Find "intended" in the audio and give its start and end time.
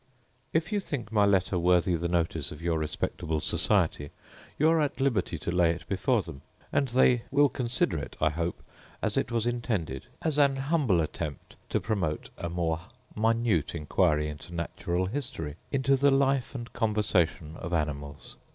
9.45-10.07